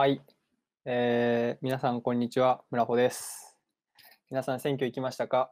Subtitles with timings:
[0.00, 0.22] はい、
[0.84, 2.62] えー皆さんこんにちは。
[2.70, 3.58] 村穂です。
[4.30, 5.50] 皆さん選挙行きましたか？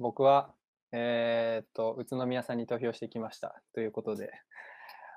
[0.00, 0.50] 僕は
[0.90, 3.62] えーっと宇都宮さんに投票してきました。
[3.72, 4.32] ということで。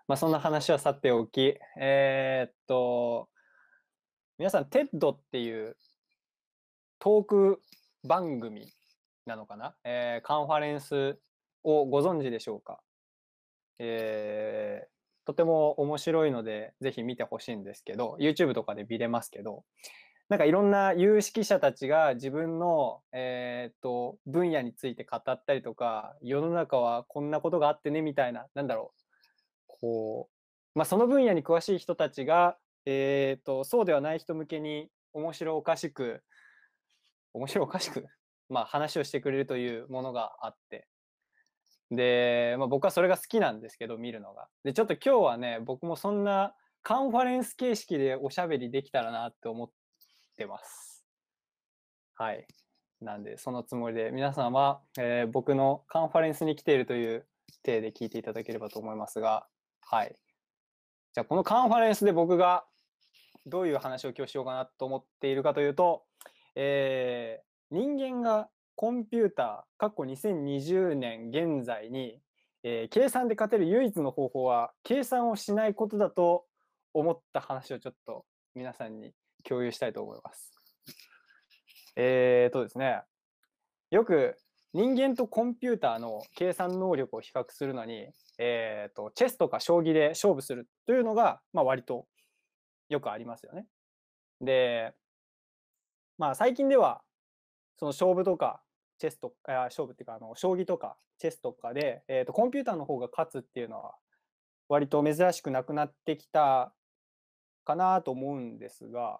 [0.07, 1.57] まあそんな話はさておき。
[1.79, 3.29] えーっと
[4.37, 5.75] 皆さん TED っていう
[6.99, 7.61] トーク
[8.07, 8.71] 番組
[9.25, 11.17] なのかな、えーカンファレンス
[11.63, 12.79] をご存知でしょうか？
[13.79, 14.96] えー
[15.27, 19.65] とても面白いので、ぜひ見てほしいんですけど、YouTube とかで見れますけど、
[20.29, 29.03] なんかいろんな有識者たちが自分の、えーっと分野について語ったりとか、世の中はこんなことがあってねみたいな、なんだろう、
[29.67, 30.29] こ
[30.75, 36.23] う、まあ、その分野に詳しい人たちが、えーっとそうではない人向けに面白おかしく、
[37.33, 38.05] 面白おかしく、
[38.47, 40.87] まあ、話をしてくれるというものがあって、
[41.91, 44.47] で、まあ、僕はそれが好きなんですけど、見るのが。
[44.63, 49.71] で、ちょっと今日はね、僕もそんなカンファレンス形式でおしゃべりできたらなって思っ
[50.37, 51.05] てます。
[52.15, 52.45] はい。
[53.01, 57.27] なんで、そのつもりで、皆さんは、えー僕のカンファレンスに来ているという
[57.63, 59.47] 体で聞いていただければと思いますが、
[59.81, 60.15] はい。
[61.13, 62.65] じゃあ、このカンファレンスで僕が
[63.45, 66.05] どういう話を今日しようかなと思っているかというと、
[66.55, 72.19] えー人間がコンピューター、過去2020年現在に、
[72.61, 76.45] えー計算で勝てる唯一の方法は計算をしないことだと
[76.93, 80.53] 思った話をちょっと皆さんに共有したいと思います。
[81.95, 83.01] えーとですね、
[83.89, 84.37] よく
[84.73, 92.05] 人間とコンピューターの計算能力を比較するのに、えーとチェスとか将棋で勝負するというのが、まあ、割と
[92.89, 93.65] よくありますよね。
[94.39, 94.93] で、
[96.19, 97.01] まあ最近では
[97.79, 98.61] その勝負とか
[98.97, 103.95] チェスとか、勝負っていうかあの将棋とかチェスとかで、えー、とコンピューターの方が勝つっていうのは
[104.69, 106.73] 割と珍しくなくなってきた
[107.65, 109.19] かなと思うんですが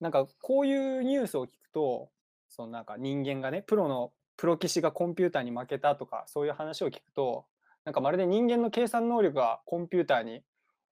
[0.00, 2.10] なんかこういうニュースを聞くと
[2.48, 7.46] そのなんか人間がねプロのプロ棋士がコンピューターに負けたとかそういう話を聞くと
[7.84, 10.42] なんかまるで人間の計算能力がコンピューターに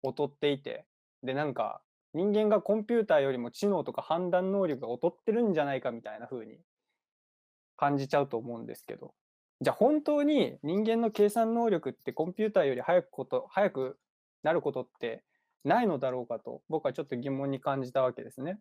[0.02, 0.84] 劣っていて
[1.22, 1.80] でなんか
[2.14, 6.58] 人間がコンピューターよりも知能とか判断能力が劣ってるんじゃないかみたいな風に
[7.76, 9.14] 感じちゃうと思うんですけど
[9.60, 13.98] じゃあ本当に人間の計算能力ってコンピューターより早くこと早く
[14.42, 15.24] なることって
[15.64, 18.58] ないのだろうかと僕はちょっと疑問に感じたわけですね。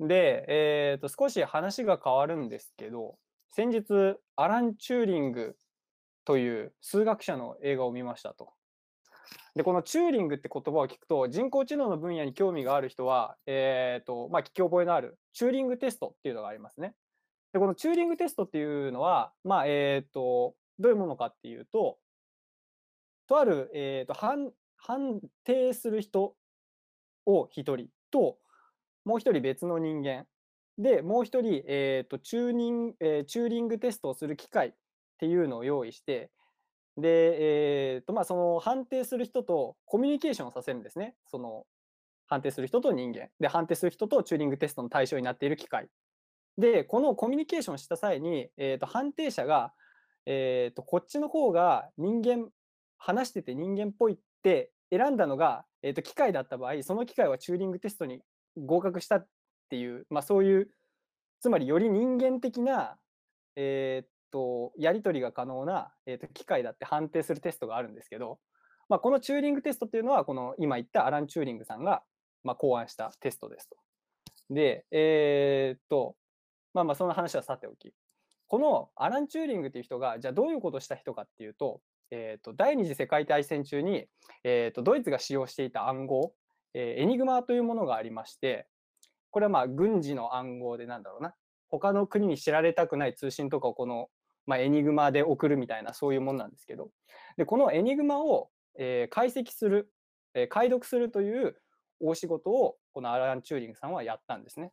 [0.00, 3.16] で、えー、と少し話が変わるんですけど
[3.50, 5.56] 先日アラン・チューリング
[6.24, 8.52] という数学者の映画を見ましたと。
[9.54, 16.94] でこのチューリングって言葉を聞くと人工知能の分野に興味がある人は、えーとまあ、聞き覚えのあるチューリングテストっていうのがありますね。
[17.54, 21.98] でこのチューリングテストっていうのは、まあえー、とどういうものかっていうと
[23.26, 26.34] とある、えー、と判判定する人
[27.24, 28.36] を1人と
[29.04, 30.26] もう1人別の人間
[30.76, 34.72] でもう1人、えー、とチューニン、えチューリングテストをする機械っ
[35.18, 36.30] ていうのを用意して
[36.96, 41.14] で、えーとまあ、その判定する人とコミュニケーションをさせるんですね。
[41.26, 41.66] その
[42.26, 43.28] 判定する人と人間。
[43.40, 45.88] で、判定する人とチューリングテストの対象になっている機械。
[46.58, 49.72] で、このコミュニケーションした際に、えーと判定者が、
[50.26, 52.48] えーとこっちの方が人間、
[52.96, 58.22] 話してて人間っぽいって選んだのが、えーと機械だった場合、その機械はチューリングテストに
[58.56, 59.26] 合格したっ
[59.68, 60.70] ていう、まあ、そういう、
[61.40, 62.98] つまりより人間的な、
[63.56, 68.38] えーとやり取りが可能な、えーと機械だって判定するテストがあるんですけど、
[68.88, 72.02] まあ、このチューリングテストっていうのはこの今言ったアラン・チューリングさんが、
[72.42, 73.76] まあ、考案したテストですと。
[74.50, 76.16] で、えーっと
[76.74, 77.94] まあまあその話はさておき。
[78.46, 81.80] このアラン・チューリングっていう人がじゃあどういうことをした人かっていうと,、
[82.10, 84.06] えーと第二次世界大戦中に、
[84.44, 86.34] えーとドイツが使用していた暗号、
[86.74, 88.66] えーエニグマというものがありまして
[89.30, 91.34] これはまあ軍事の暗号でなんだろうな。
[91.70, 94.08] 他の国に知られたくない通信とかをこの、
[94.46, 96.90] まあ、エニグマで送るみたいなそういうものなんですけど。
[97.36, 99.90] でこのエニグマを、えー解析する、
[100.34, 101.56] えー解読するという
[102.00, 104.72] 大仕事をこのアラン・チューリングさんはやったんですね。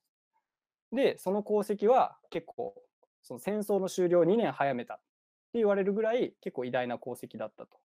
[0.91, 2.75] でその功績は結構
[3.23, 7.77] その戦争の終了を2年早めたって言われるぐらい結構偉大な功績だったと。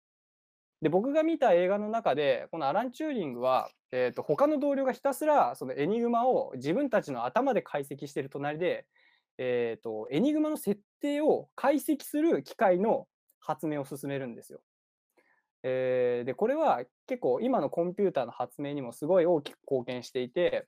[0.82, 8.86] で僕が見た映画の中でこのアラン・チューリングは、えー、と他の同僚がひたすらそのエニグマを自分たちの頭で解析してる隣で、
[9.38, 13.06] えー、とエニグマの設定を解析する機械の
[13.40, 14.60] 発明を進めるんですよ。
[15.62, 20.66] えーでこれは結構今のコンピューターの発明にもすごい大きく貢献していて、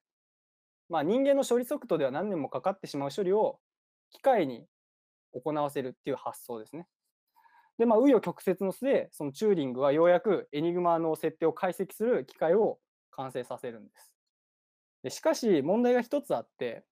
[0.88, 3.60] まあ、人間の処理速度では何年もかかってしまう処理を
[4.10, 4.66] 機械に
[5.32, 6.86] 行わせるっていう発想ですね。
[7.78, 12.78] で、まあ、紆余曲折の末、そのチューリングはようやくエニグマの設定を解析する機械を
[13.12, 14.12] 完成させるんです。
[15.04, 16.84] でしかし問題が一つあって、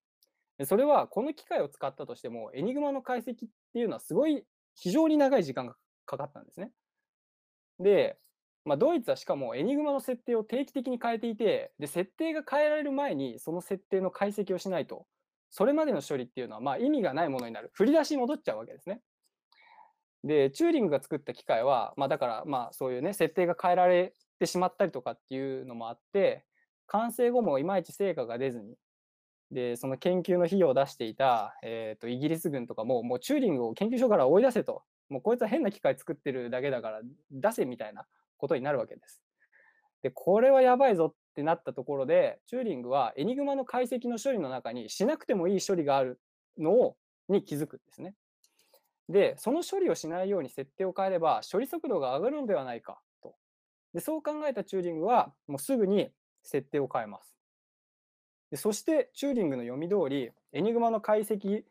[0.65, 4.45] それはこの機械を使ったとしても、エニグマの解析っていうのはすごい
[4.75, 5.77] 非常に長い時間が
[6.07, 6.71] かかったんですね。
[7.81, 8.19] で、
[8.67, 15.07] まあ、ドイツはしかもエニグマの設定を定期的に変えていて、で設定が変えられる前にその設定の解析をしないと、
[15.51, 17.71] それまでの処理っていうのはま意味がないものになる。
[17.75, 19.01] 振り出しに戻っちゃうわけですね。
[20.25, 26.45] で、チューリングが作った機械は、まあ、だからまあそういうね、設定が変えられてしまったりとかっていうのもあって、
[26.89, 28.75] 完成後もいまいち成果が出ずに、
[29.53, 38.07] で、その研究の費用を出していた、えー、とイギリス軍とかも、もうチューリングを研究所から追い出せと、もうこいつは変な機械作ってるだけだから出せみたいな
[38.37, 39.23] ことになるわけです。
[40.03, 46.21] で、これはやばいぞってなったところで、チューリングはエニグマの解析の処理の中にしなくてもいい処理がある
[46.59, 46.97] のを
[47.29, 48.15] に気づくんですね。
[49.09, 53.35] で、その処理をしないように設定を変えれば処理速度が上がるのではないかと。
[53.95, 56.11] で、そう考えたチューリングはもうすぐに
[56.43, 57.37] 設定を変えます。
[58.51, 61.65] でそしてチューリングの読み通り、エニグマの解析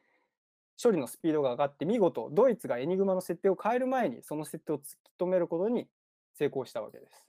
[0.81, 4.85] 処理のスピードが上がって、見事、ドイツがエニグマの設定を変える前に、その設定を突き
[5.17, 5.87] 止めることに
[6.35, 7.25] 成功したわけです。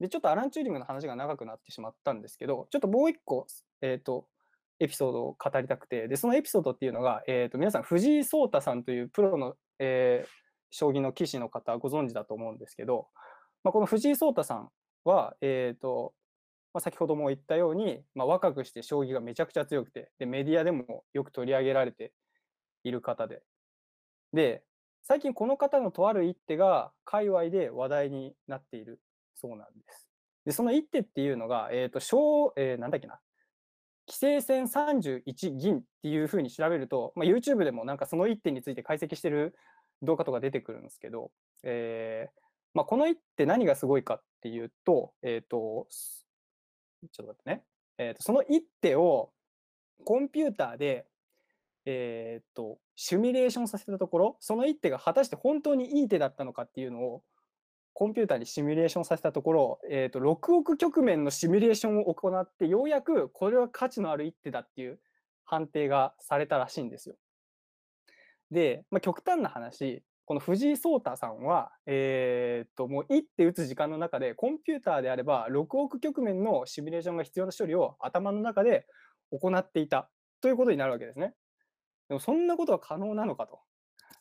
[0.00, 3.46] で、ちょっとアラン・チューリングの話が長くなってしまったんですけど、ちょっともう一個、
[3.80, 4.26] えっ、と、
[4.80, 10.42] エピソードを語りたくて、で、そのエピソードっていうのが、えっ、と、皆さん、藤井聡太さんというプロの、えー
[10.72, 13.08] 将棋の棋士の方、ご存知だと思うんですけど、
[13.62, 14.70] まあ、この藤井聡太さん
[15.04, 16.14] は、えっ、と、
[16.72, 22.12] まあ、先ほども言ったように、まあ、若くして将棋がめちゃくちゃ強くてで、メディアでもよく取り上げられて
[22.82, 23.42] いる方で。
[24.32, 24.64] で、
[25.04, 29.00] 最近この方のとある一手が界隈で話題になっている
[29.34, 30.08] そうなんです。
[30.44, 33.20] で、その一手っていうのが、えっ、と、小、えーなんだっけな、
[34.08, 39.54] 棋聖戦31銀っていうふうに調べると、まあ、YouTube でもなんかその一手について解析してる
[40.02, 41.30] 動画とか出てくるんですけど、
[41.62, 42.40] えー
[42.74, 45.86] まあ、この一手何がすごいかっていうと、えっ、と、
[47.12, 47.64] ちょっと待ってね。
[47.98, 49.30] えーとその一手を
[50.04, 51.06] コンピューターで、
[51.84, 57.22] えー、とシミュレーションさせたところ、その一手が果たして本当にいい手だったのかっていうのを
[57.94, 64.98] コンピューターにシミュレーションさせたところ、えー、と6億局面のシミュレーションを行って、ようやくこれは価値のある一手だっていう
[65.44, 67.16] 判定がされたらしいんですよ。
[68.50, 78.86] で、まあ、極端な話、この藤井聡太さんは、えーっと、もう一手打つ時間の中で、コンピューターであれば、6億局面のシミュレーションが必要な処理を頭の中で
[79.30, 80.08] 行っていた
[80.40, 81.34] ということになるわけですね。
[82.08, 83.60] でも、そんなことは可能なのかと。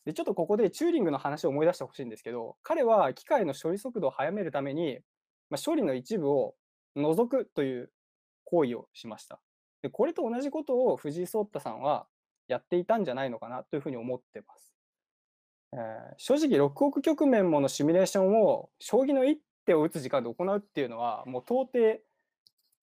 [0.05, 4.99] で、ちょっとここでチューリングの話を思い出してほしいんですけど、彼は機械の処理速度を速めるために、
[5.49, 6.55] まあ、処理の一部を
[6.95, 7.91] 除くという
[8.45, 9.39] 行為をしました。
[9.81, 12.07] で、これと同じことを藤井聡太さんは
[12.47, 14.73] やっていたんじゃないのかなというふうに思ってます。
[15.73, 22.01] えー正直6億局面ものシミュレーションを将棋の一手を打つ時間で行うっていうのはもう到底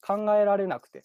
[0.00, 1.04] 考えられなくて。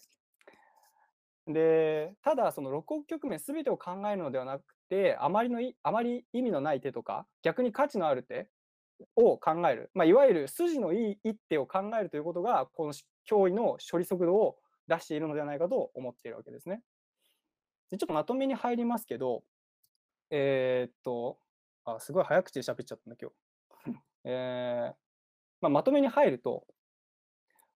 [1.46, 8.48] で、ただその6億局面全てを考えるのではなくて、あまりのあまり意味のない手とか、逆に価値のある手
[9.16, 9.90] を考える。
[9.94, 12.92] まあ、いわゆる筋のいい一手を考えるということが、この
[13.28, 14.56] 脅威の処理速度を
[14.88, 16.82] 出しているのではないかと思っているわけですね。
[17.90, 19.44] でちょっとまとめに入りますけど、
[20.30, 21.38] えーっと、
[21.84, 24.00] あ、すごい早口で喋っちゃったんだ、今日。
[24.24, 24.94] えー
[25.60, 26.66] まあ、まとめに入ると、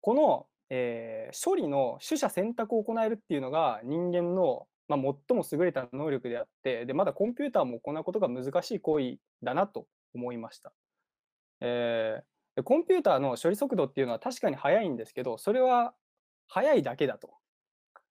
[0.00, 10.73] この、えー処理の取捨選択を行えるっていうのが人間の、まあ、最も優れた能力であって、で、まだコンピューターも行うことが難しい行為だなと思いました。
[11.61, 15.92] えーコンピューターの処理速度っていうのは確かに速いんですけど、それは
[16.47, 17.35] 速いだけだと。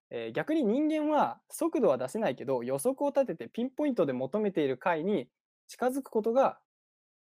[0.09, 5.29] えー逆に人間は速度は出せないけど予測を立ててピンポイントで求めている解に
[5.69, 6.59] 近づくことが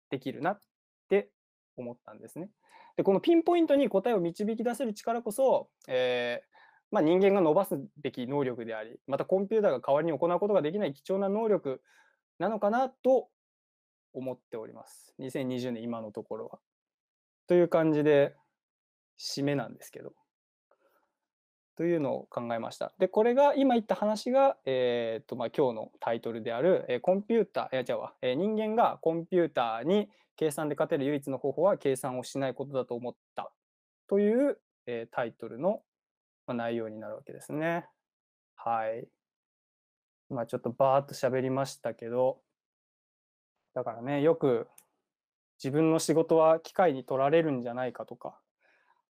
[0.09, 0.59] できるなっ
[1.07, 1.29] て
[1.77, 2.49] 思ったんですね。
[2.97, 6.55] でこのピンポイントに答えを導き出せる力こそ、えー
[6.91, 11.81] まあ、人間が伸ばすべき能力でありまたコンピューターが代わりに行うことができない貴重な能力
[12.39, 13.27] なのかなと
[14.13, 15.13] 思っております。
[15.19, 16.59] 2020年今のところは。
[17.47, 18.33] という感じで
[19.19, 20.13] 締めなんですけど。
[21.75, 22.93] というのを考えました。
[22.99, 33.51] で、これが今言った話が、えーとまあ、今日のタイトルである、えーコンピューター、いや違うわ、えー人間がコンピューターに計算で勝てる唯一の方法は計算をしないことだと思った
[34.07, 35.81] という、えータイトルの、
[36.47, 37.85] まあ、内容になるわけですね。
[38.55, 39.07] はい。
[40.29, 42.39] まあちょっとバーっと喋りましたけど、
[43.73, 44.67] だからね、よく
[45.63, 48.37] 自分の仕事は機械に取られるんじゃないかとか、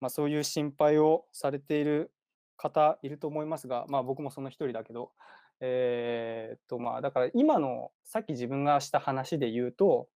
[0.00, 2.10] まあ、そういう心配をされている
[2.56, 5.12] 方いると思いますが、まあ、僕もその一人だけど、
[5.60, 10.08] えーっとまあ、だから今のさっき自分がした話で言うと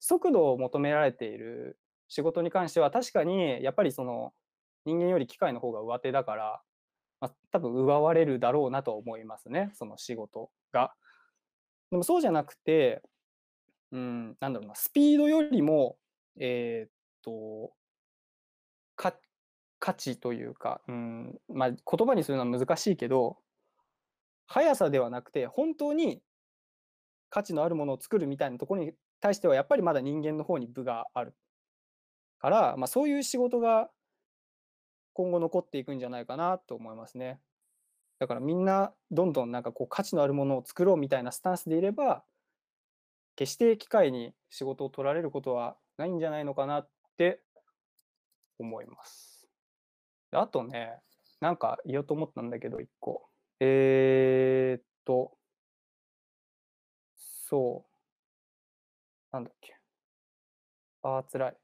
[0.00, 1.78] 速度を求められている
[2.08, 4.32] 仕事に関しては確かにやっぱりその
[4.84, 6.62] 人間より機械の方が上手だから
[7.20, 10.94] まあ、多分奪われるだろうなと思いますね、その仕事が。
[11.90, 13.02] でもそうじゃなくて、
[13.92, 15.98] うん、なんだろうな、スピードよりも、
[16.38, 16.90] えー、っ
[17.22, 17.72] と、
[19.82, 23.38] 価値というか、うんまあ、言葉にするのは難しいけど、
[24.46, 26.22] 速さではなくて、本当に
[27.30, 31.34] 価値のあるものを作るみたいなところに対しては、やっぱりまだ人間の方に部がある
[32.38, 33.90] から、まあ、そういう仕事が
[35.12, 37.40] 今後残っていくんじゃないかなと思いますね。
[38.18, 42.24] だからみんなどんどんなんかこう価値のあるものを作ろうみたいなスタンスでいれば、
[43.36, 47.40] 決して機械に仕事を取られることはないんじゃないのかなって
[48.58, 49.48] 思います。
[50.32, 50.98] あとね、
[51.40, 53.26] なんか言おうと思ったんだけど、一個。
[53.60, 55.32] えー、っと、
[57.14, 57.89] そう。
[59.32, 59.76] なんだっけ。
[61.02, 61.56] ああ、辛い。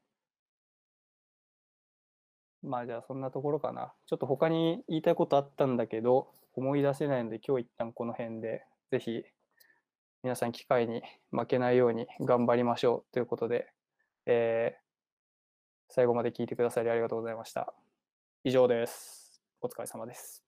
[2.63, 3.93] まあじゃあそんなところかな。
[4.07, 9.23] ちょっと他に言いたいことあったんだけど、思い出せないので今日一旦この辺で、ぜひ
[10.23, 13.67] 皆さん機会に負けないように頑張りましょうということで、
[14.25, 17.73] えー、最後まで聞いてくださりありがとうございました。
[18.43, 19.41] 以上です。
[19.61, 20.46] お疲れ様です。